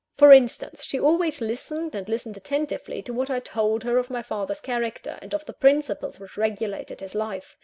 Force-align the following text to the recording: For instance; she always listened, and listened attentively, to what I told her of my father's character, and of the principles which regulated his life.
For 0.17 0.33
instance; 0.33 0.83
she 0.83 0.99
always 0.99 1.41
listened, 1.41 1.93
and 1.93 2.09
listened 2.09 2.35
attentively, 2.35 3.03
to 3.03 3.13
what 3.13 3.29
I 3.29 3.39
told 3.39 3.83
her 3.83 3.99
of 3.99 4.09
my 4.09 4.23
father's 4.23 4.59
character, 4.59 5.19
and 5.21 5.31
of 5.31 5.45
the 5.45 5.53
principles 5.53 6.19
which 6.19 6.37
regulated 6.37 7.01
his 7.01 7.13
life. 7.13 7.55